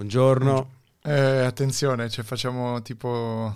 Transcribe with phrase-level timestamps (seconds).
[0.00, 0.70] Buongiorno.
[1.02, 3.54] Eh, attenzione, cioè facciamo tipo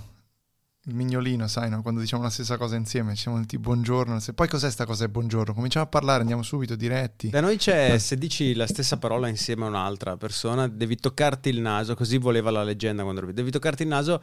[0.87, 1.81] il mignolino, sai, no?
[1.81, 4.35] quando diciamo la stessa cosa insieme, diciamo tipo buongiorno, se...
[4.35, 5.55] poi cos'è sta cosa è buongiorno?
[5.55, 7.31] Cominciamo a parlare, andiamo subito diretti.
[7.31, 11.61] Da noi c'è, se dici la stessa parola insieme a un'altra persona, devi toccarti il
[11.61, 14.23] naso, così voleva la leggenda quando ero devi toccarti il naso,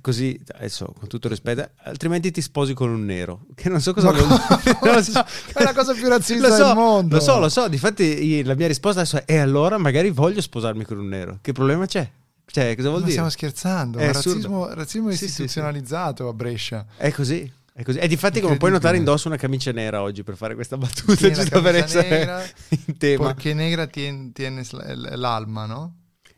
[0.00, 4.10] così, adesso con tutto rispetto, altrimenti ti sposi con un nero, che non so cosa
[4.10, 4.78] vuol dire.
[4.82, 5.22] non so.
[5.52, 7.14] È la cosa più razzista lo so, del mondo.
[7.16, 10.84] Lo so, lo so, difatti la mia risposta adesso è, e allora magari voglio sposarmi
[10.84, 12.10] con un nero, che problema c'è?
[12.50, 13.10] Cioè, cosa vuol Ma dire?
[13.10, 16.84] stiamo scherzando, È razzismo, razzismo Sì, sì, istituzionalizzato a Brescia.
[16.96, 17.50] È così.
[17.72, 17.98] È così.
[17.98, 21.32] E difatti, come puoi notare, indosso una camicia nera oggi per fare questa battuta, la
[21.32, 22.52] giusto per essere
[22.86, 23.26] in tema.
[23.26, 25.94] Perché negra tiene, tiene l'alma, no?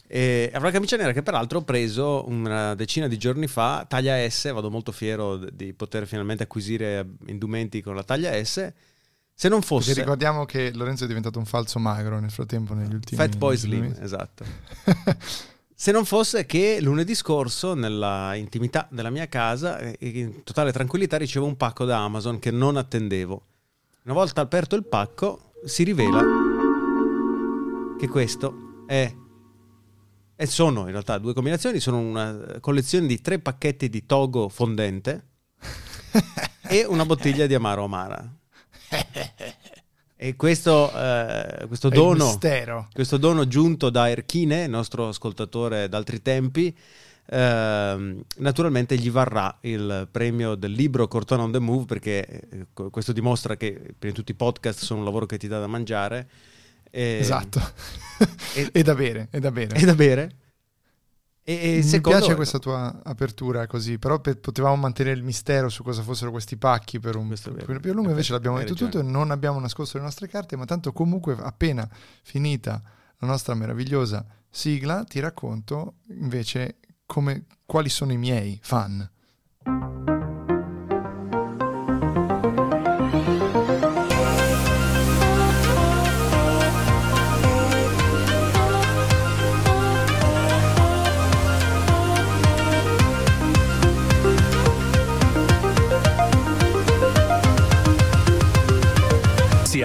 [0.06, 4.28] E avrà una camicia nera che peraltro ho preso una decina di giorni fa, taglia
[4.28, 8.70] S, vado molto fiero di poter finalmente acquisire indumenti con la taglia S.
[9.34, 9.86] Se non fosse...
[9.86, 13.56] Perché ricordiamo che Lorenzo è diventato un falso magro nel frattempo negli ultimi Fat Boy
[13.56, 14.44] Slim, esatto.
[15.82, 21.16] Se non fosse che lunedì scorso, nella intimità della mia casa, eh, in totale tranquillità,
[21.16, 23.46] ricevo un pacco da Amazon che non attendevo.
[24.04, 26.22] Una volta aperto il pacco, si rivela
[27.98, 29.12] che questo è.
[30.36, 35.30] E sono in realtà due combinazioni: sono una collezione di tre pacchetti di Togo fondente
[36.62, 38.32] e una bottiglia di Amaro Amara.
[40.22, 42.26] E questo, eh, questo dono.
[42.92, 46.72] Questo dono giunto da Erchine, nostro ascoltatore d'altri tempi,
[47.26, 53.10] ehm, naturalmente gli varrà il premio del libro Cortona on the Move perché eh, questo
[53.10, 56.28] dimostra che prima di tutti i podcast sono un lavoro che ti dà da mangiare.
[56.88, 57.60] E, Esatto.
[58.54, 59.74] e- e da bere, e da bere.
[59.74, 60.30] E da bere.
[61.44, 65.82] E, e Mi piace questa tua apertura così, però per- potevamo mantenere il mistero su
[65.82, 68.90] cosa fossero questi pacchi per un po' più a lungo, invece l'abbiamo detto ragione.
[68.90, 71.88] tutto e non abbiamo nascosto le nostre carte, ma tanto comunque appena
[72.22, 72.80] finita
[73.18, 76.76] la nostra meravigliosa sigla ti racconto invece
[77.06, 79.10] come, quali sono i miei fan.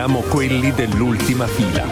[0.07, 1.85] Siamo quelli dell'ultima fila.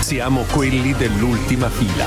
[0.00, 2.06] Siamo quelli dell'ultima fila.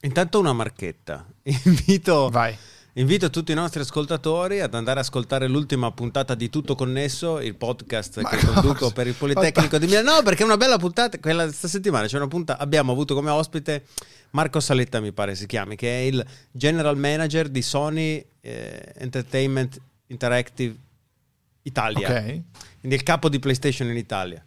[0.00, 1.26] Intanto una marchetta.
[1.64, 2.56] Invito, Vai.
[2.94, 7.54] Invito tutti i nostri ascoltatori ad andare ad ascoltare l'ultima puntata di Tutto Connesso, il
[7.56, 8.52] podcast Ma che cosa?
[8.52, 10.16] conduco per il Politecnico di Milano.
[10.16, 11.18] No, perché è una bella puntata.
[11.18, 12.62] Quella questa settimana c'è una puntata.
[12.62, 13.84] Abbiamo avuto come ospite
[14.30, 19.80] Marco Saletta, mi pare si chiami, che è il general manager di Sony eh, Entertainment
[20.06, 20.76] Interactive
[21.62, 22.08] Italia.
[22.08, 22.22] Ok.
[22.80, 24.44] Quindi il capo di PlayStation in Italia.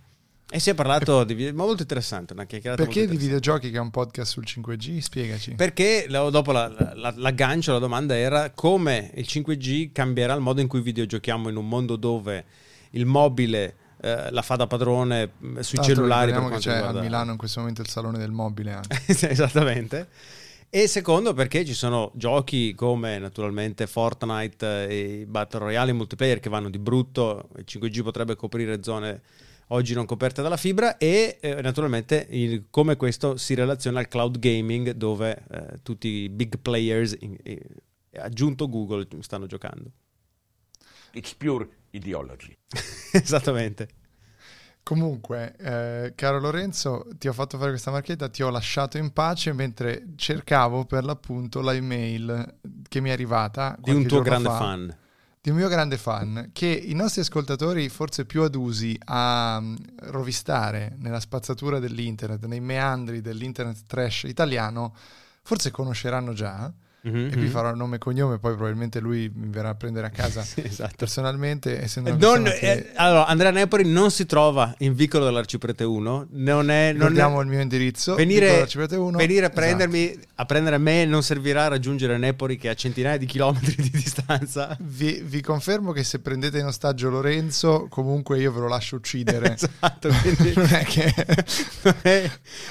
[0.50, 3.75] E si è parlato di video, ma molto interessante, una chiacchierata Perché di videogiochi che
[3.75, 5.00] è un podcast sul 5G?
[5.00, 5.56] Spiegaci.
[5.56, 10.68] Perché dopo la- la- l'aggancio, la domanda era come il 5G cambierà il modo in
[10.68, 12.46] cui videogiochiamo in un mondo dove
[12.91, 16.31] il mobile eh, la fa da padrone mh, sui l'altro cellulari.
[16.31, 17.00] Per che c'è riguarda...
[17.00, 19.03] a Milano in questo momento il salone del mobile anche.
[19.28, 20.08] Esattamente.
[20.69, 26.40] E secondo perché ci sono giochi come naturalmente Fortnite e i Battle Royale in multiplayer
[26.40, 29.22] che vanno di brutto, il 5G potrebbe coprire zone
[29.67, 34.39] oggi non coperte dalla fibra e eh, naturalmente il- come questo si relaziona al cloud
[34.39, 37.61] gaming dove eh, tutti i big players, in- eh,
[38.19, 39.91] aggiunto Google, stanno giocando.
[41.13, 42.55] It's pure ideology.
[43.13, 43.89] Esattamente.
[44.83, 49.51] Comunque, eh, caro Lorenzo, ti ho fatto fare questa marchetta, ti ho lasciato in pace
[49.51, 53.75] mentre cercavo per l'appunto la email che mi è arrivata.
[53.78, 54.97] Di un tuo grande fa, fan.
[55.47, 59.76] Di un mio grande fan, che i nostri ascoltatori, forse più adusi a mm,
[60.09, 64.94] rovistare nella spazzatura dell'internet, nei meandri dell'internet trash italiano,
[65.44, 66.70] forse conosceranno già.
[67.07, 67.47] Mhm, E mhm.
[67.47, 70.93] farò nome e cognome, poi probabilmente lui mi verrà a prendere a casa Sì, esatto.
[70.97, 71.81] personalmente.
[71.81, 75.83] Essendo una Non- persona che- eh, allora, Andrea Nepori non si trova in Vicolo dell'Arciprete
[75.83, 76.91] 1, non è...
[76.91, 78.15] Non Ricordiamo è- il mio indirizzo.
[78.15, 79.17] venire, Vicolo Arciprete 1.
[79.17, 79.59] venire a Esatto.
[79.61, 83.25] prendermi a prendere a me non servirà a raggiungere Nepori che è a centinaia di
[83.25, 88.59] chilometri di distanza Vi, vi confermo che se prendete in ostaggio Lorenzo, comunque io ve
[88.59, 89.53] lo lascio uccidere.
[89.59, 91.13] esatto quindi non è che
[91.83, 92.29] non, è,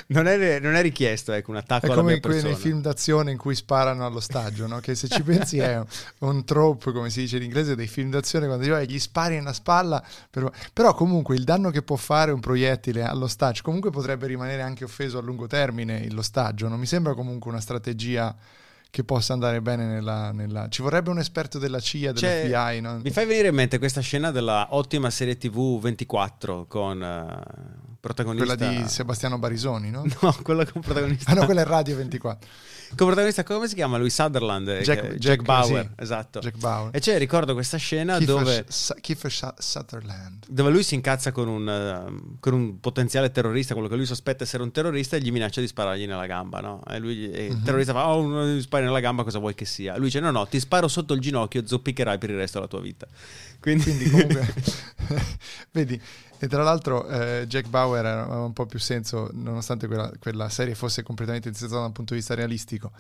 [0.08, 2.42] non è- non è richiesto ecco, un attacco è alla come mia in quei nei
[2.42, 4.80] persona film d'azione in cui sparano allo all'ostaggio, no?
[4.80, 5.80] che se ci pensi è
[6.20, 9.36] un trope, come si dice in inglese, dei film d'azione quando dico, eh, gli spari
[9.36, 10.50] nella spalla, per...
[10.72, 15.18] però comunque il danno che può fare un proiettile all'ostaggio comunque potrebbe rimanere anche offeso
[15.18, 18.34] a lungo termine l'ostaggio, non mi sembra comunque una strategia
[18.88, 20.68] che possa andare bene nella, nella...
[20.70, 22.50] Ci vorrebbe un esperto della CIA, dell'FBI.
[22.50, 23.00] Cioè, no?
[23.02, 28.56] Mi fai venire in mente questa scena della ottima serie TV 24 con uh, protagonista...
[28.56, 30.04] Quella di Sebastiano Barisoni, no?
[30.20, 31.30] No, quella con protagonista...
[31.30, 32.48] ah no, quella è Radio 24.
[32.88, 34.10] Con protagonista, come si chiama lui?
[34.10, 36.02] Sutherland, Jack, Jack, Jack, Jack Bauer, sì.
[36.02, 36.38] esatto.
[36.38, 36.94] Jack Bauer.
[36.94, 38.64] E cioè ricordo questa scena Kiefer, dove,
[39.00, 40.44] Kiefer Sutherland.
[40.48, 44.44] dove lui si incazza con un, uh, con un, potenziale terrorista, quello che lui sospetta
[44.44, 46.80] essere un terrorista, e gli minaccia di sparargli nella gamba, no?
[46.88, 47.64] E lui, e il Mhm.
[47.64, 49.96] terrorista fa, oh, non mi spari nella gamba, cosa vuoi che sia?
[49.96, 52.80] Lui dice, no, no, ti sparo sotto il ginocchio, zoppicherai per il resto della tua
[52.80, 53.06] vita.
[53.60, 54.54] Quindi, Quindi comunque,
[55.72, 56.00] vedi,
[56.38, 60.74] e tra l'altro eh, Jack Bauer aveva un po' più senso, nonostante quella, quella serie
[60.74, 62.92] fosse completamente insensata da un punto di vista realistico.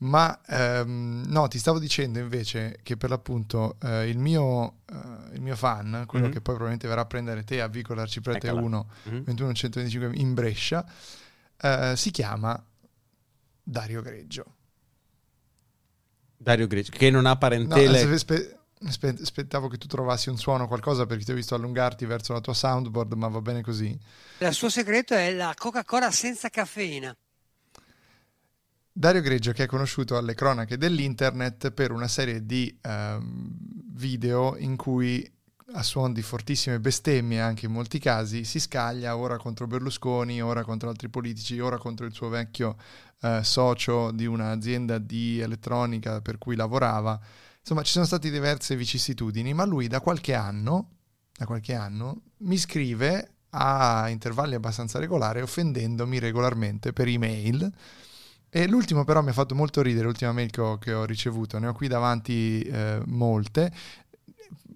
[0.00, 5.40] Ma ehm, no, ti stavo dicendo invece che per l'appunto eh, il, mio, eh, il
[5.40, 6.30] mio fan, quello Mhm.
[6.32, 8.62] che poi probabilmente verrà a prendere te a Vicola Arciprete Eccola.
[8.62, 9.22] 1, Mhm.
[9.24, 10.86] 2125 in Brescia,
[11.60, 12.62] eh, si chiama
[13.62, 14.44] Dario Greggio.
[16.40, 17.98] Dario Greci, che non ha No, parentele...
[17.98, 22.32] spe- aspe- aspettavo che tu trovassi un suono, qualcosa, perché ti ho visto allungarti verso
[22.32, 23.98] la tua soundboard, ma va bene così.
[24.38, 27.14] Il suo segreto è la Coca-Cola senza caffeina.
[28.90, 33.56] Dario Greggio che è conosciuto alle cronache dell'internet per una serie di ehm,
[33.92, 35.24] video in cui
[35.72, 40.64] a suon di fortissime bestemmie anche in molti casi si scaglia ora contro Berlusconi, ora
[40.64, 42.76] contro altri politici, ora contro il suo vecchio
[43.20, 47.20] eh, socio di un'azienda di elettronica per cui lavorava.
[47.68, 50.88] Insomma, ci sono state diverse vicissitudini, ma lui da qualche anno,
[51.36, 57.70] da qualche anno mi scrive a intervalli abbastanza regolari offendendomi regolarmente per email.
[58.48, 61.58] E l'ultimo però mi ha fatto molto ridere, l'ultima mail che ho, che ho ricevuto,
[61.58, 63.70] ne ho qui davanti eh, molte.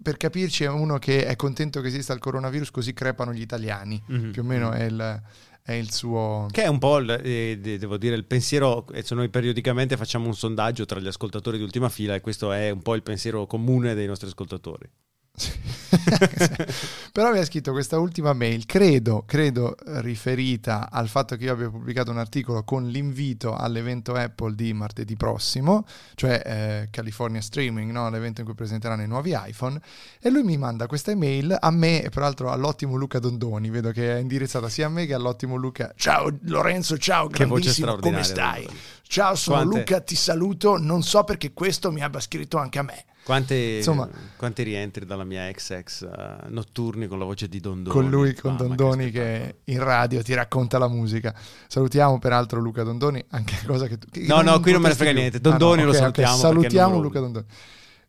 [0.03, 3.99] Per capirci è uno che è contento che esista il coronavirus così crepano gli italiani,
[4.05, 4.29] Mhm.
[4.29, 5.21] più o meno è il,
[5.63, 6.47] è il suo...
[6.51, 10.27] Che è un po', il, eh, de- devo dire, il pensiero, se noi periodicamente facciamo
[10.27, 13.47] un sondaggio tra gli ascoltatori di ultima fila e questo è un po' il pensiero
[13.47, 14.89] comune dei nostri ascoltatori.
[17.11, 21.69] Però mi ha scritto questa ultima mail, credo, credo riferita al fatto che io abbia
[21.69, 25.85] pubblicato un articolo con l'invito all'evento Apple di martedì prossimo,
[26.15, 28.09] cioè eh, California Streaming, no?
[28.09, 29.79] l'evento in cui presenteranno i nuovi iPhone,
[30.19, 34.15] e lui mi manda questa email a me e peraltro all'ottimo Luca Dondoni, vedo che
[34.15, 35.93] è indirizzata sia a me che all'ottimo Luca.
[35.95, 38.67] Ciao Lorenzo, ciao, Che voce grandissimo, come stai?
[39.01, 42.83] Ciao, sono Quante- Luca, ti saluto, non so perché questo mi abbia scritto anche a
[42.83, 43.05] me.
[43.23, 47.95] Quante, Insomma- quanti rientri dalla mia ex ex eh, notturni con la voce di Dondoni.
[47.95, 49.33] con lui, con Mamma, Dondoni spettacolo.
[49.39, 51.33] che in radio ti racconta la musica.
[51.67, 54.07] Salutiamo peraltro Luca Dondoni, anche cosa che tu...
[54.11, 55.19] che No, no, qui non me ne frega più.
[55.19, 55.39] niente.
[55.39, 57.45] Dondoni lo ok, ok, salutiamo perché Salutiamo non lo- Luca Dondoni.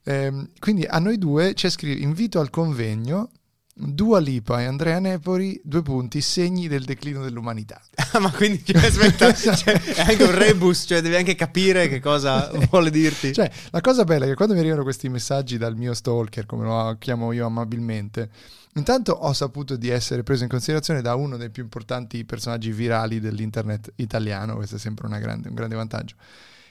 [0.07, 3.31] Ehm, quindi a noi due c'è scritto invito al convegno
[3.76, 7.81] Dua Lipa e Andrea Nepori, due punti, segni del declino dell'umanità.
[8.15, 11.99] Ah, ma quindi cioè, aspetta, cioè, è anche un rebus, cioè devi anche capire che
[11.99, 13.32] cosa vuole dirti.
[13.32, 16.65] Cioè, la cosa bella è che quando mi arrivano questi messaggi dal mio stalker, come
[16.65, 18.31] lo chiamo io amabilmente,
[18.75, 23.19] intanto ho saputo di essere preso in considerazione da uno dei più importanti personaggi virali
[23.19, 26.15] dell'internet italiano, questo è sempre grande- un grande vantaggio.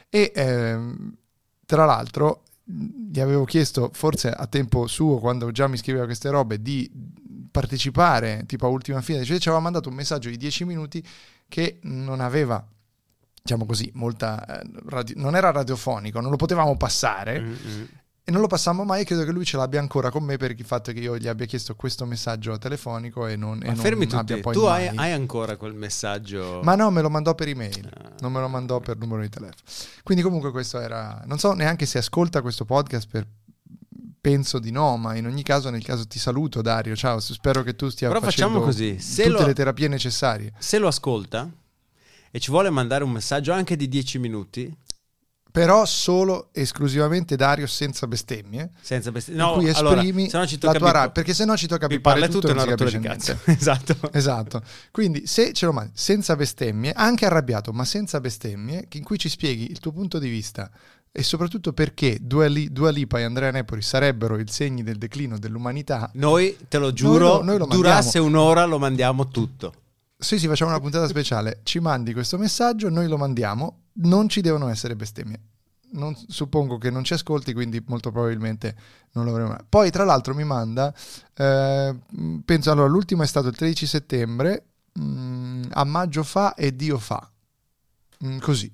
[0.07, 1.13] E ehm,
[1.65, 6.61] tra l'altro gli avevo chiesto, forse a tempo suo, quando già mi scriveva queste robe,
[6.61, 6.89] di
[7.51, 11.03] partecipare, tipo a ultima fila, cioè ci aveva mandato un messaggio di 10 minuti
[11.47, 12.65] che non aveva
[13.43, 17.83] diciamo così, molta eh, radio- non era radiofonico, non lo potevamo passare Mm, mm.
[18.25, 20.51] E non lo passammo mai e credo che lui ce l'abbia ancora con me per
[20.51, 23.81] il fatto che io gli abbia chiesto questo messaggio telefonico e non, e Ma non
[23.81, 26.61] fermi abbia tutti, poi tu hai, hai ancora quel messaggio?
[26.63, 28.11] Ma no, me lo mandò per email, Ah.
[28.21, 29.61] non me lo mandò per numero di telefono.
[30.03, 33.27] Quindi comunque questo era, non so neanche se ascolta questo podcast per
[34.21, 37.75] penso di no, ma in ogni caso nel caso ti saluto Dario, ciao, spero che
[37.75, 40.53] tu stia Però facendo così, se tutte lo- le terapie necessarie.
[40.59, 41.49] Se lo ascolta
[42.31, 44.73] e ci vuole mandare un messaggio anche di 10 minuti,
[45.53, 48.71] Però solo esclusivamente Dario senza bestemmie.
[48.81, 51.45] senza in no, cui allora, esprimi no ci la tocca tua bip- rabbia, perché se
[51.45, 53.37] no ci tocca bippare tutto tutto e non si capisce cazzo.
[53.45, 53.51] niente.
[53.61, 54.09] esatto.
[54.13, 54.61] Esatto.
[54.89, 59.29] Quindi se ce lo mandi senza bestemmie, anche arrabbiato, ma senza bestemmie, in cui ci
[59.29, 60.71] spieghi il tuo punto di vista
[61.11, 65.37] e soprattutto perché Dua, Li- Dua Lipa e Andrea Nepori sarebbero i segni del declino
[65.37, 66.09] dell'umanità.
[66.15, 69.73] Noi, te lo giuro, lo- noi lo durasse un'ora lo mandiamo tutto.
[70.23, 74.41] Se sì, facciamo una puntata speciale, ci mandi questo messaggio, noi lo mandiamo, non ci
[74.41, 75.39] devono essere bestemmie.
[75.91, 78.75] Non- suppongo che non ci ascolti, quindi molto probabilmente
[79.11, 79.59] non lo avremo mai.
[79.69, 80.91] Poi, tra l'altro, mi manda,
[81.35, 81.95] eh,
[82.43, 84.65] penso allora, l'ultimo è stato il 13 settembre,
[84.99, 87.29] mm, a maggio fa e Dio fa.
[88.25, 88.71] Mm, così.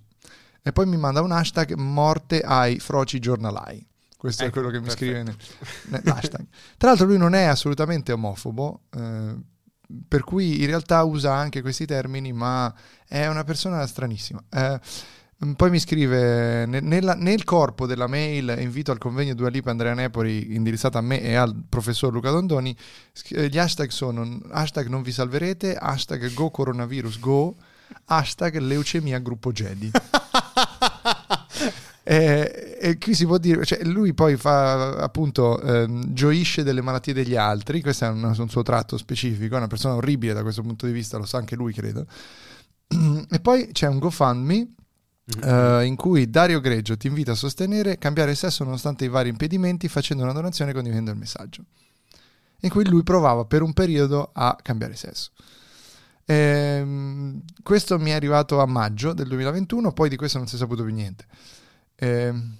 [0.61, 3.83] e poi mi manda un hashtag morte ai froci giornalai.
[4.15, 5.05] Questo Ecco, è quello che mi perfetto.
[5.05, 6.45] scrive nel- nell'hashtag.
[6.77, 9.35] Tra l'altro lui non è assolutamente omofobo, eh,
[10.07, 12.73] per cui in realtà usa anche questi termini, ma
[13.07, 14.43] è una persona stranissima.
[14.49, 14.79] Eh,
[15.55, 19.93] poi mi scrive ne- nella- nel corpo della mail invito al convegno Dua Lipa Andrea
[19.93, 22.75] Nepori indirizzata a me e al professor Luca Dondoni
[23.29, 27.55] eh, gli hashtag sono hashtag non vi salverete hashtag go coronavirus go
[28.07, 29.89] hashtag leucemia gruppo Jedi
[32.11, 37.13] e, e qui si può dire, cioè lui poi fa appunto ehm, gioisce delle malattie
[37.13, 40.63] degli altri, questo è un, un suo tratto specifico, è una persona orribile da questo
[40.63, 42.07] punto di vista, lo sa anche lui credo.
[43.29, 44.73] E poi c'è un GoFundMe
[45.43, 49.87] eh, in cui Dario Greggio ti invita a sostenere cambiare sesso nonostante i vari impedimenti
[49.87, 51.63] facendo una donazione e condividendo il messaggio.
[52.61, 55.29] In cui lui provava per un periodo a cambiare sesso.
[56.25, 60.57] Ehm, questo mi è arrivato a maggio del 2021, poi di questo non si è
[60.57, 61.27] saputo più niente.
[61.99, 62.57] Ehm,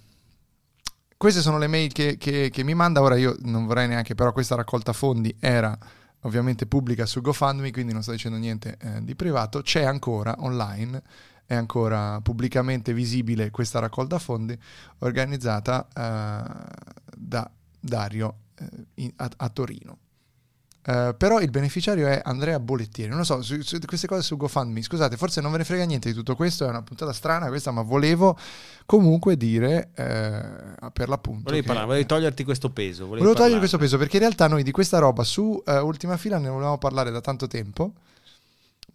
[1.17, 3.01] queste sono le mail che, che- che mi manda.
[3.01, 5.77] Ora io non vorrei neanche, però questa raccolta fondi era
[6.21, 9.61] ovviamente pubblica su GoFundMe, quindi non sto dicendo niente eh, di privato.
[9.61, 11.01] C'è ancora online,
[11.45, 14.57] è ancora pubblicamente visibile questa raccolta fondi
[14.99, 16.43] organizzata eh,
[17.17, 18.35] da Dario
[18.95, 19.97] eh, a, a Torino.
[20.85, 23.09] Eh, però il beneficiario è Andrea Bolettieri.
[23.09, 24.81] Non lo so, su, su queste cose su GoFundMe.
[24.81, 26.65] Scusate, forse non ve ne frega niente di tutto questo.
[26.65, 28.37] È una puntata strana questa, ma volevo
[28.85, 30.41] comunque dire eh,
[30.91, 31.43] per l'appunto.
[31.43, 33.07] Volevi che- parlare, volevi toglierti questo peso.
[33.07, 33.57] Volevo parlarne.
[33.59, 36.77] questo peso perché in realtà noi di questa roba su eh, Ultima Fila ne volevamo
[36.77, 37.93] parlare da tanto tempo,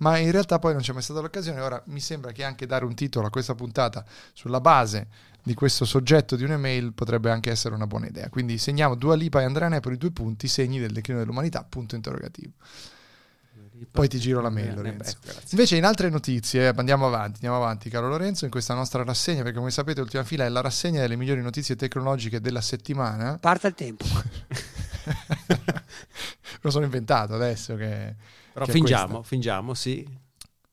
[0.04, 1.60] ma in realtà poi non c'è mai stata l'occasione.
[1.60, 5.08] Ora mi sembra che anche dare un titolo a questa puntata sulla base
[5.42, 8.28] di questo soggetto di un'email potrebbe anche essere una buona idea.
[8.28, 12.52] Quindi segniamo Dua Lipa e Andrea Nepoli due punti, segni del declino dell'umanità, punto interrogativo.
[13.90, 15.16] Poi ti giro la mail, Eh, Lorenzo.
[15.50, 19.58] Invece in altre notizie, andiamo avanti, andiamo avanti caro Lorenzo, in questa nostra rassegna, perché
[19.58, 23.38] come sapete Ultima Fila è la rassegna delle migliori notizie tecnologiche della settimana.
[23.38, 24.04] Parta il tempo.
[26.60, 28.42] Lo sono inventato adesso che...
[28.54, 30.06] Però fingiamo, fingiamo, sì.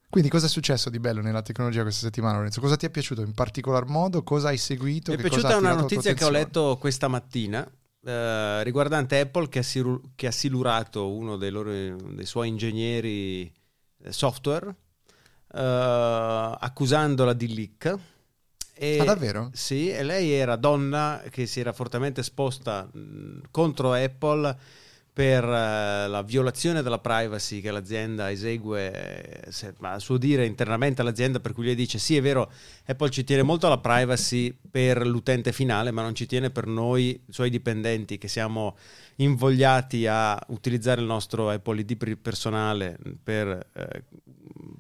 [0.10, 2.60] Quindi cosa è successo di bello nella tecnologia questa settimana Lorenzo?
[2.62, 4.24] Cosa ti è piaciuto in particolar modo?
[4.24, 5.12] Cosa hai seguito?
[5.12, 7.70] Mi è piaciuta una notizia che ho letto questa mattina
[8.04, 13.52] eh, riguardante Apple che ha, siru- che ha silurato uno dei, loro, dei suoi ingegneri
[14.04, 14.76] eh, software
[15.54, 17.98] eh, accusandola di leak.
[18.74, 19.50] E, Ah, davvero?
[19.54, 24.58] Sì, e lei era donna che si era fortemente esposta mh, contro Apple
[25.14, 31.02] per eh, la violazione della privacy che l'azienda esegue, eh, se- a suo dire internamente
[31.02, 32.50] all'azienda, per cui lei dice sì è vero,
[32.86, 37.22] Apple ci tiene molto alla privacy per l'utente finale, ma non ci tiene per noi,
[37.30, 38.78] suoi dipendenti, che siamo
[39.18, 44.04] invogliati a utilizzare il nostro Apple ID per- personale per, eh,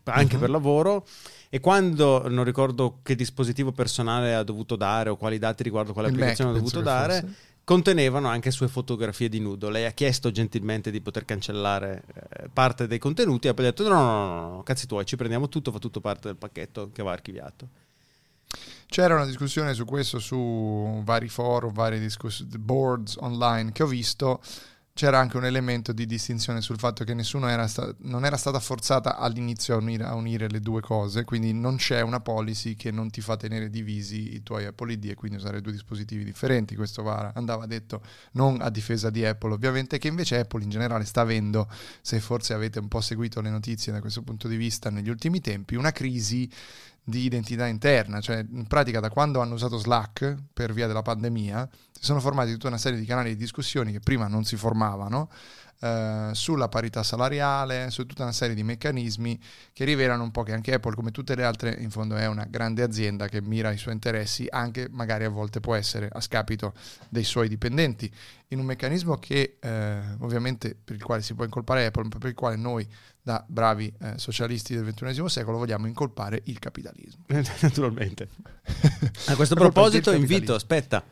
[0.05, 0.39] anche Mhm.
[0.39, 1.05] per lavoro.
[1.49, 6.07] E quando non ricordo che dispositivo personale ha dovuto dare o quali dati riguardo quale
[6.07, 7.33] Il Mac, applicazione ha penso dovuto dare, fosse.
[7.63, 9.69] Contenevano anche sue fotografie di nudo.
[9.69, 13.87] Lei ha chiesto gentilmente di poter cancellare eh, parte dei contenuti e poi ha detto
[13.87, 17.03] no, no, no, no, cazzi tuoi, ci prendiamo tutto, fa tutto parte del pacchetto che
[17.03, 17.67] va archiviato.
[18.87, 24.41] C'era una discussione su questo su vari forum, vari discuss- boards online che ho visto.
[24.93, 28.59] C'era anche un elemento di distinzione sul fatto che nessuno era sta- non era stata
[28.59, 32.91] forzata all'inizio a unire, a unire le due cose, quindi non c'è una policy che
[32.91, 36.75] non ti fa tenere divisi i tuoi Apple ID e quindi usare due dispositivi differenti.
[36.75, 38.01] Questo va- andava detto
[38.33, 41.69] non a difesa di Apple, ovviamente, che invece Apple in generale sta avendo,
[42.01, 45.39] se forse avete un po' seguito le notizie da questo punto di vista negli ultimi
[45.39, 46.49] tempi, una crisi
[47.03, 51.67] di identità interna, cioè in pratica da quando hanno usato Slack per via della pandemia
[52.01, 55.29] si sono formati tutta una serie di canali di discussioni che prima non si formavano
[55.81, 59.39] eh, sulla parità salariale, su tutta una serie di meccanismi
[59.73, 62.45] che rivelano un po' che anche Apple, come tutte le altre, in fondo è una
[62.45, 66.73] grande azienda che mira ai suoi interessi, anche magari a volte può essere a scapito
[67.09, 68.11] dei suoi dipendenti,
[68.49, 72.29] in un meccanismo che eh, ovviamente per il quale si può incolpare Apple, ma per
[72.29, 72.87] il quale noi
[73.23, 77.23] da bravi eh, socialisti del XXI secolo vogliamo incolpare il capitalismo.
[77.61, 78.29] Naturalmente.
[79.27, 81.03] A questo proposito invito, aspetta,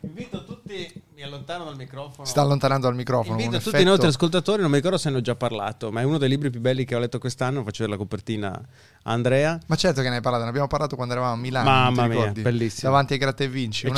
[0.00, 2.26] invito tutti, mi allontano dal microfono.
[2.26, 3.40] Sta allontanando dal microfono.
[3.40, 6.02] Invito tutti effetto- i nostri ascoltatori, non mi ricordo se ne ho già parlato, ma
[6.02, 8.68] è uno dei libri più belli che ho letto quest'anno, faccio vedere la copertina
[9.04, 9.58] Andrea.
[9.66, 11.70] Ma certo che ne hai parlato, ne abbiamo parlato quando eravamo a Milano.
[11.70, 12.90] Mamma mia, bellissimo.
[12.90, 13.90] Davanti ai Gratta e Vinci.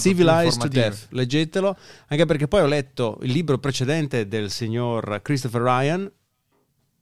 [0.00, 0.66] Civilized to.
[0.66, 1.76] Death, leggetelo,
[2.08, 6.10] anche perché poi ho letto il libro precedente del signor Christopher Ryan.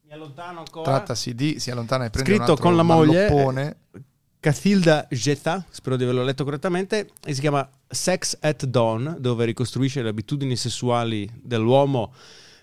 [0.02, 0.84] Mi allontano ancora.
[0.84, 3.76] Trattasi di si allontana e prende Scritto un altro con la moglie, malloppone.
[4.40, 10.02] Cathilda Jetta, spero di averlo letto correttamente, e si chiama Sex at Dawn, dove ricostruisce
[10.02, 12.12] le abitudini sessuali dell'uomo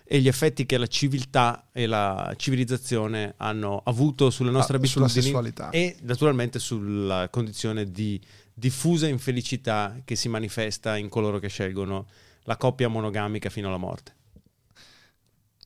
[0.06, 5.52] e gli effetti che la civiltà e la civilizzazione hanno avuto sulle nostre Ah, abitudini
[5.70, 8.20] e naturalmente sulla condizione di
[8.52, 12.06] diffusa infelicità che si manifesta in coloro che scelgono
[12.44, 14.13] la coppia monogamica fino alla morte.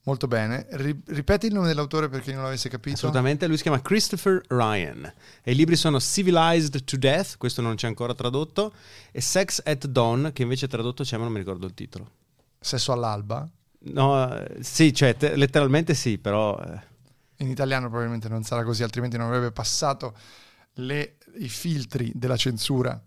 [0.08, 0.66] Molto bene.
[0.70, 2.96] Ri- ripeti il nome dell'autore per chi non l'avesse capito.
[2.96, 5.04] Assolutamente, lui si chiama Christopher Ryan
[5.42, 8.72] e i libri sono Civilized to Death, questo non c'è ancora tradotto,
[9.12, 12.10] e Sex at Dawn, che invece tradotto c'è ma non mi ricordo il titolo.
[12.58, 13.46] Sesso all'alba.
[13.80, 16.80] No, eh, sì, cioè te- letteralmente sì, però eh,
[17.44, 20.14] In italiano probabilmente non sarà così, altrimenti non avrebbe passato
[20.76, 22.98] le- i filtri della censura.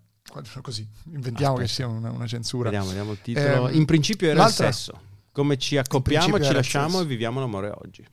[0.62, 2.70] Così, inventiamo che sia una, una censura.
[2.70, 3.68] vediamo, vediamo il titolo.
[3.68, 5.10] Ehm, In principio era il sesso.
[5.32, 8.06] Come ci accoppiamo, ci lasciamo e viviamo l'amore oggi.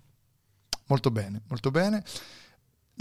[0.87, 2.03] Molto bene, molto bene.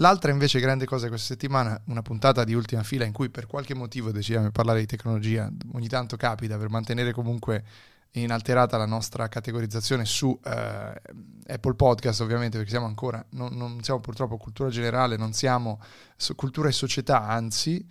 [0.00, 3.74] L'altra invece grande cosa questa settimana, una puntata di ultima fila in cui per qualche
[3.74, 7.64] motivo decidiamo di parlare di tecnologia, ogni tanto capita per mantenere comunque
[8.12, 11.00] inalterata la nostra categorizzazione su eh,
[11.46, 15.80] Apple Podcast ovviamente perché siamo ancora, non, non siamo purtroppo cultura generale, non siamo
[16.16, 17.86] so- cultura e società, anzi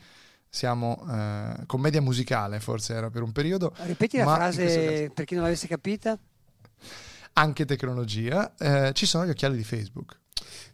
[0.50, 5.44] siamo eh, commedia musicale forse era per un periodo, Ripeti la frase per chi non
[5.44, 6.18] l'avesse capita.
[7.34, 10.18] anche tecnologia, eh, ci sono gli occhiali di Facebook.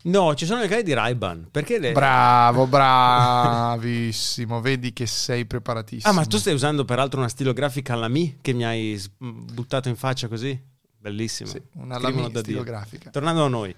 [0.03, 1.47] No, ci sono le case di Ray-Ban.
[1.49, 1.93] Perché le...
[1.93, 4.59] Bravo, bravissimo.
[4.61, 6.11] Vedi che sei preparatissimo.
[6.11, 9.95] Ah, ma tu stai usando peraltro una stilografica alla Mi che mi hai buttato in
[9.95, 10.61] faccia così?
[10.97, 11.49] Bellissimo.
[11.49, 12.41] Sì, una lami da Dio.
[12.41, 13.11] stilografica.
[13.11, 13.73] Tornando a noi.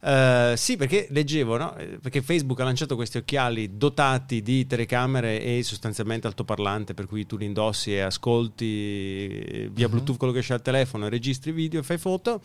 [0.00, 1.74] Eh, sì, perché leggevo, no?
[1.76, 7.26] Eh, Perché Facebook ha lanciato questi occhiali dotati di telecamere e sostanzialmente altoparlante, per cui
[7.26, 9.90] tu li indossi e ascolti via Mhm.
[9.92, 12.40] Bluetooth quello che c'è al telefono, registri video e fai foto.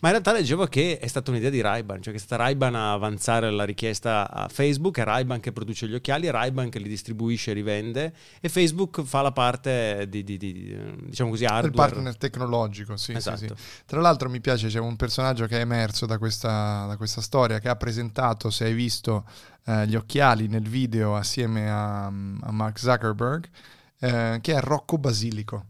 [0.00, 2.74] Ma in realtà leggevo che è stata un'idea di Ray-Ban, cioè che è stata Ray-Ban
[2.74, 6.78] a avanzare la richiesta a Facebook, è Ray-Ban che produce gli occhiali, è Ray-Ban che
[6.78, 11.50] li distribuisce e rivende e Facebook fa la parte di, di- di, diciamo così, Il
[11.50, 11.90] hardware.
[11.90, 13.36] partner tecnologico, sì, sì, Esatto.
[13.36, 13.54] sì.
[13.84, 17.58] Tra l'altro mi piace, c'è un personaggio che è emerso da questa, da questa storia,
[17.58, 19.26] che ha presentato, se hai visto,
[19.66, 23.46] eh, gli occhiali nel video assieme a, a Mark Zuckerberg,
[23.98, 25.66] eh, che è Rocco Basilico.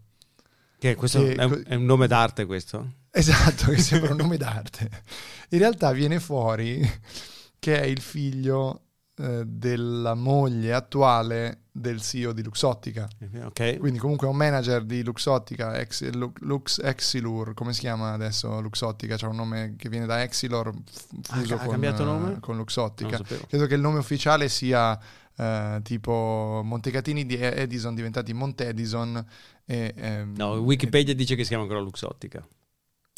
[0.79, 2.93] Che questo Che- è, un, è un nome d'arte questo?
[3.11, 4.89] Esatto, che sembra un nome d'arte.
[5.51, 6.81] In realtà viene fuori
[7.59, 8.83] che è il figlio
[9.17, 13.09] eh, della moglie attuale del CEO di Luxottica.
[13.45, 13.79] Ok.
[13.79, 18.61] Quindi comunque è un manager di Luxottica, ex, Lu- Lux Exilur, come si chiama adesso
[18.61, 19.17] Luxottica?
[19.17, 22.41] C'è un nome che viene da Exilor f- fuso ha con, cambiato eh, nome?
[22.41, 23.21] con Luxottica.
[23.49, 24.99] Credo che il nome ufficiale sia
[25.37, 29.23] eh, tipo Montecatini di Edison diventati Montedison
[29.67, 32.47] e ehm, No, Wikipedia dice che si chiama ancora Luxottica.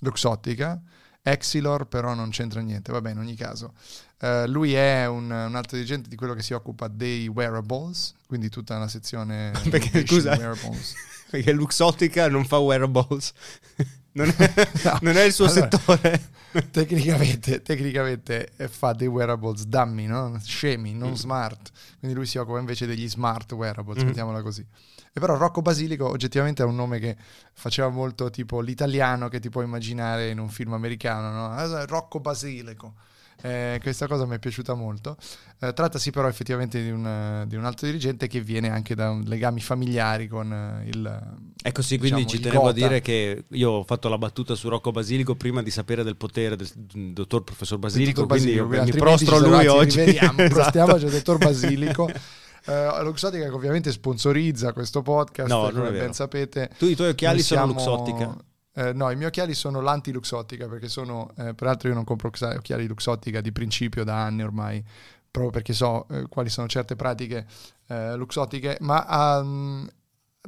[0.03, 0.81] Luxottica.
[1.25, 3.75] Exilor però non c'entra niente, vabbè in ogni caso.
[4.21, 8.49] Eh, lui è un, un alto dirigente di quello che si occupa dei wearables, quindi
[8.49, 10.35] tutta la sezione Perché, scusa?
[10.37, 10.95] wearables.
[11.31, 13.33] Perché Luxottica non fa wearables.
[14.15, 14.99] Non è, No.
[15.01, 16.31] non è il suo Allora, settore.
[16.71, 20.39] Tecnicamente, tecnicamente fa dei wearables dummy, no?
[20.43, 21.15] scemi, non Mm.
[21.15, 21.71] smart.
[21.99, 24.07] Quindi lui si occupa invece degli smart wearables, Mm.
[24.07, 24.67] mettiamola così.
[25.15, 27.17] E però Rocco Basilico oggettivamente è un nome che
[27.53, 31.85] faceva molto tipo l'italiano che ti puoi immaginare in un film americano, no?
[31.87, 32.95] Rocco Basilico.
[33.41, 35.17] Eh, questa cosa mi è piaciuta molto.
[35.61, 39.61] Eh, trattasi però effettivamente di un, di un alto dirigente che viene anche da legami
[39.61, 41.21] familiari con eh, il...
[41.63, 44.55] Ecco sì, quindi diciamo, ci il tenevo a dire che io ho fatto la battuta
[44.55, 46.69] su Rocco Basilico prima di sapere del potere del
[47.13, 50.01] dottor professor Basilico, Dottor quindi Basilico, io mi prostro a lui oggi.
[50.01, 50.43] Esatto.
[50.49, 52.11] prostiamoci al dottor Basilico.
[52.65, 56.71] Eh, Luxottica che ovviamente sponsorizza questo podcast, No, come ben sapete.
[56.79, 58.37] Tu i tuoi occhiali sono Luxottica.
[58.75, 62.87] Eh, no, i miei occhiali sono l'anti-Luxottica perché sono, eh, peraltro io non compro occhiali
[62.87, 64.83] Luxottica di principio da anni ormai,
[65.31, 67.47] proprio perché so eh, quali sono certe pratiche
[67.89, 69.89] eh, Luxottiche, ma ehm,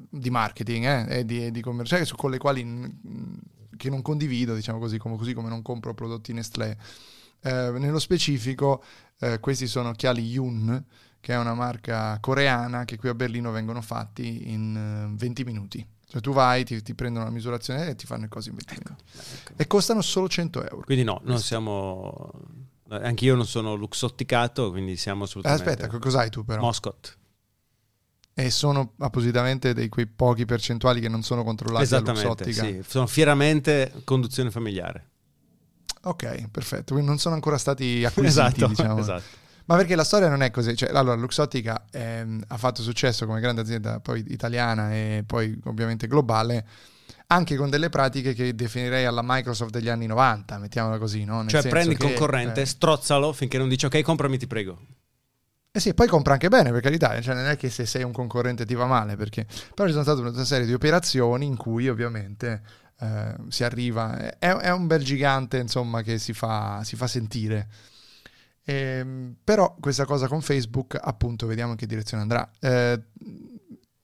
[0.08, 2.62] di marketing eh, e di, di commerciale su- con le quali
[3.76, 6.76] che non condivido, diciamo così, come, così come non compro prodotti Nestlé.
[7.42, 8.82] Eh, nello specifico,
[9.40, 10.84] questi sono occhiali Yun,
[11.20, 15.93] che è una marca coreana che qui a Berlino vengono fatti in eh, 20 minuti.
[16.14, 18.74] Cioè tu vai, ti, ti prendono la misurazione e ti fanno le cose in 20
[18.84, 19.02] minuti.
[19.56, 20.82] E costano solo 100 euro.
[20.84, 22.30] Quindi no, non siamo...
[22.90, 25.68] Anch'io non sono luxotticato, quindi siamo Eh, assolutamente...
[25.68, 26.60] aspetta, co- cos'hai tu però?
[26.60, 27.18] Moscot.
[28.32, 32.80] e sono appositamente dei quei pochi percentuali che non sono controllati Esattamente, sì.
[32.86, 35.10] Sono fieramente conduzione familiare.
[36.02, 36.92] Ok, perfetto.
[36.92, 38.98] Quindi non sono ancora stati acquisiti, Esatto, diciamo.
[39.02, 39.42] esatto.
[39.66, 40.76] Ma perché la storia non è così.
[40.76, 46.06] Cioè, allora, Luxottica ehm, ha fatto successo come grande azienda poi italiana e poi ovviamente
[46.06, 46.66] globale,
[47.28, 51.44] anche con delle pratiche che definirei alla Microsoft degli anni 90, mettiamola così, no?
[51.46, 54.78] Cioè prendi il concorrente, eh, strozzalo finché non dici ok, comprami, ti prego.
[55.76, 58.12] Eh sì, poi compra anche bene, per carità, cioè non è che se sei un
[58.12, 61.88] concorrente ti va male, perché però ci sono state una serie di operazioni in cui
[61.88, 62.62] ovviamente
[63.00, 64.36] eh, si arriva.
[64.38, 67.68] È, è un bel gigante, insomma, che si fa, si fa sentire.
[68.64, 72.50] Ehm, però questa cosa con Facebook, appunto, vediamo in che direzione andrà.
[72.60, 73.02] Eh,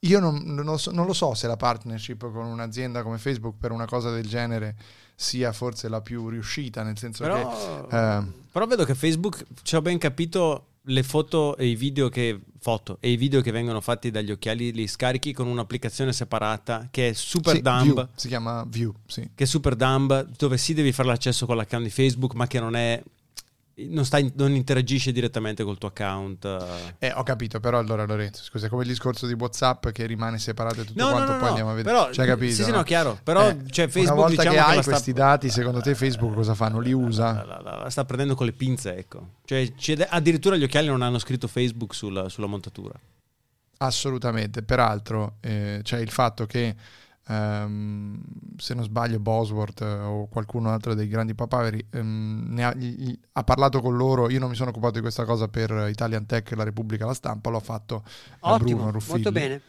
[0.01, 3.57] io non, non lo so, non lo so se la partnership con un'azienda come Facebook
[3.59, 4.75] per una cosa del genere
[5.15, 7.97] sia forse la più riuscita, nel senso Però, che...
[7.97, 12.41] eh, però vedo che Facebook, ci ho ben capito, le foto e i video che
[12.59, 17.11] foto e i video che vengono fatti dagli occhiali li scarichi con un'applicazione separata che
[17.11, 17.93] è Super sì, Dumb.
[17.93, 19.31] View, si chiama View, sì.
[19.35, 22.59] Che è Super Dumb, dove sì devi fare l'accesso con l'account di Facebook, ma che
[22.59, 23.03] non è
[23.89, 26.45] non, stai, non interagisce direttamente col tuo account.
[26.99, 30.83] Eh, ho capito, però allora Lorenzo, scusa, come il discorso di WhatsApp che rimane separato
[30.83, 31.95] e tutto no, quanto, no, no, poi andiamo a vedere.
[31.97, 32.55] Però, C'hai capito?
[32.55, 32.83] Sì, sì, no?
[32.83, 33.19] chiaro.
[33.23, 36.35] Però Eh, cioè, Facebook una volta diciamo che hai sta- questi dati, secondo te Facebook
[36.35, 36.69] cosa fa?
[36.69, 37.45] Non li usa?
[37.45, 39.35] La, la- la- sta prendendo con le pinze, ecco.
[39.45, 39.73] Cioè,
[40.09, 42.93] addirittura gli occhiali non hanno scritto Facebook sulla, sulla montatura.
[43.79, 44.63] Assolutamente.
[44.63, 46.75] Peraltro eh, c'è il fatto che,
[47.31, 48.21] ehm,
[48.57, 53.45] se non sbaglio, Bosworth eh, o qualcuno altro dei grandi papaveri ne ha, gli- ha
[53.45, 54.29] parlato con loro.
[54.31, 57.51] Io non mi sono occupato di questa cosa per Italian Tech la Repubblica La Stampa,
[57.51, 59.23] l'ho fatto eh, Ottimo, Bruno Ruffilli.
[59.23, 59.63] molto bene.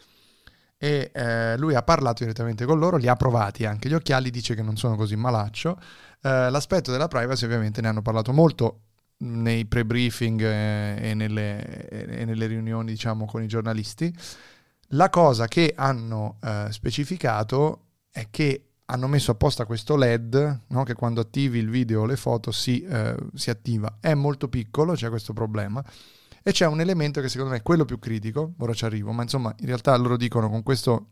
[0.78, 4.56] e eh, lui ha parlato direttamente con loro, li ha provati anche gli occhiali, dice
[4.56, 5.80] che non sono così malaccio.
[6.22, 8.82] Eh, l'aspetto della privacy ovviamente ne hanno parlato molto
[9.18, 14.12] nei pre-briefing eh, e, nelle, e nelle riunioni diciamo con i giornalisti.
[14.94, 20.96] La cosa che hanno eh, specificato è che hanno messo apposta questo LED no, che
[20.96, 23.98] quando attivi il video o le foto si, eh, si attiva.
[24.02, 25.82] È molto piccolo, c'è questo problema.
[26.44, 29.22] E c'è un elemento che secondo me è quello più critico, ora ci arrivo, ma
[29.22, 31.08] insomma in realtà loro dicono con questo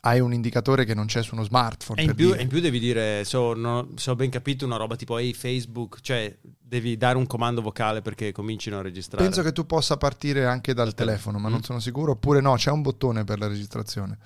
[0.00, 2.00] hai un indicatore che non c'è su uno smartphone.
[2.00, 2.42] E in, per più, dire.
[2.42, 6.36] in più devi dire, se ho, ho ben capito, una roba tipo hey Facebook, cioè
[6.60, 9.22] devi dare un comando vocale perché comincino a registrare.
[9.24, 11.50] Penso che tu possa partire anche dal Dal telefono, ma telefono.
[11.50, 11.62] non Mm.
[11.62, 12.12] sono sicuro.
[12.12, 14.18] Oppure no, c'è un bottone per la registrazione.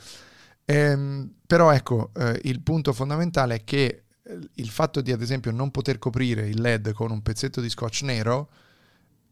[0.65, 5.53] Ehm, però ecco, eh, il punto fondamentale è che eh, il fatto di ad esempio
[5.53, 8.49] non poter coprire il LED con un pezzetto di scotch nero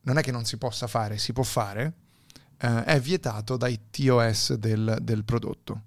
[0.03, 1.93] non è che non si possa fare, si può fare,
[2.59, 5.85] eh, è vietato dai TOS del, del prodotto,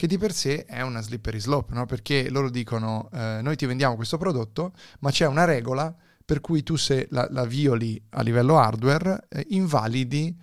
[0.00, 1.84] che di per sé è una slippery slope, no?
[1.84, 6.62] perché loro dicono eh, noi ti vendiamo questo prodotto, ma c'è una regola per cui
[6.62, 10.34] tu se la, la violi a livello hardware eh, invalidi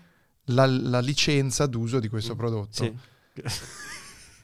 [0.50, 2.84] la, la licenza d'uso di questo prodotto.
[2.84, 2.96] Sì.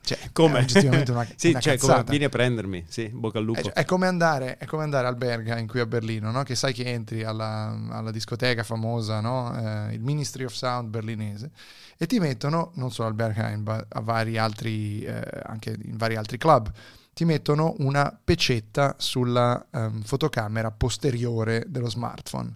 [0.03, 0.59] Cioè, Come?
[0.59, 3.59] è oggettivamente una, sì, una cioè, come vieni a prendermi, sì, bocca al lupo.
[3.59, 6.43] È, è come andare, è come andare al Berghain qui a Berlino, no?
[6.43, 9.55] che sai che entri alla, alla discoteca famosa, no?
[9.55, 11.51] Eh, il Ministry of Sound berlinese,
[11.97, 16.17] e ti mettono, non solo al Berghain, ma a vari altri, eh, anche in vari
[16.17, 16.69] altri club,
[17.13, 22.55] ti mettono una pecetta sulla ehm, fotocamera posteriore dello smartphone.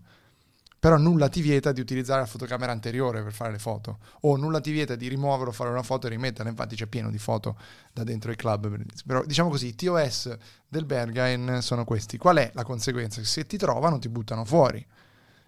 [0.79, 4.61] Però nulla ti vieta di utilizzare la fotocamera anteriore per fare le foto, o nulla
[4.61, 6.49] ti vieta di rimuoverlo, fare una foto e rimetterla.
[6.49, 7.57] Infatti c'è pieno di foto
[7.91, 8.79] da dentro i club.
[9.05, 10.37] Però diciamo così, i TOS
[10.67, 12.17] del Berghain sono questi.
[12.17, 13.23] Qual è la conseguenza?
[13.23, 14.85] Se ti trovano ti buttano fuori.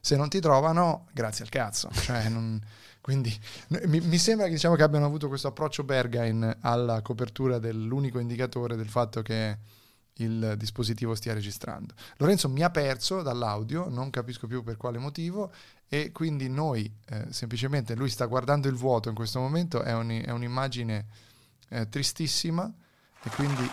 [0.02, 1.90] Se non ti trovano, grazie al cazzo.
[1.92, 2.60] Cioè, non-
[3.02, 3.38] Quindi
[3.86, 8.76] mi, mi sembra che, diciamo, che abbiano avuto questo approccio Berghain alla copertura dell'unico indicatore
[8.76, 9.58] del fatto che
[10.20, 11.94] il dispositivo stia registrando.
[12.18, 15.52] Lorenzo mi ha perso dall'audio, non capisco più per quale motivo
[15.88, 20.22] e quindi noi eh, semplicemente lui sta guardando il vuoto in questo momento, è, un-
[20.26, 21.06] è un'immagine
[21.70, 22.72] eh, tristissima
[23.24, 23.70] e quindi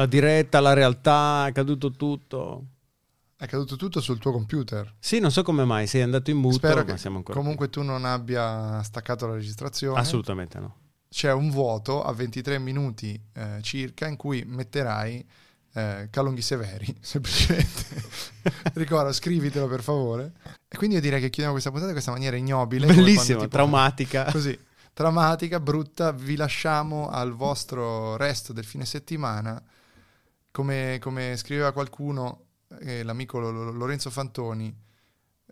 [0.00, 2.64] La diretta, la realtà, è caduto tutto.
[3.36, 4.94] è caduto tutto sul tuo computer.
[4.98, 7.68] Sì, non so come mai, sei andato in muto, Spero ma che siamo ancora comunque
[7.68, 10.00] tu non abbia staccato la registrazione.
[10.00, 10.76] Assolutamente no.
[11.06, 15.22] C'è un vuoto a 23 minuti eh, circa in cui metterai
[15.74, 17.84] eh, Calonghi Severi, semplicemente.
[18.72, 20.32] Ricordo, scrivitelo per favore.
[20.66, 22.86] E quindi io direi che chiudiamo questa puntata in questa maniera ignobile.
[22.86, 24.30] Bellissima, traumatica.
[24.32, 24.58] Così,
[24.94, 26.10] traumatica, brutta.
[26.12, 29.62] Vi lasciamo al vostro resto del fine settimana.
[30.50, 32.46] Come, come scriveva qualcuno,
[32.80, 34.74] eh, l'amico Lo- Lo- Lorenzo Fantoni,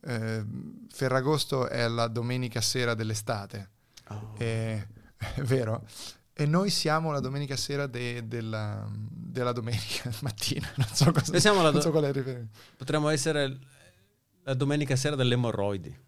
[0.03, 0.45] eh,
[0.91, 3.71] Ferragosto è la domenica sera dell'estate.
[4.09, 4.35] Oh.
[4.39, 5.87] E- è vero?
[6.33, 10.69] E noi siamo la domenica sera de- della, della domenica mattina.
[10.77, 12.59] Non so cosa Noi siamo la non do- so qual è il riferimento.
[12.77, 13.59] Potremmo essere
[14.45, 16.07] la domenica sera delle emorroidi.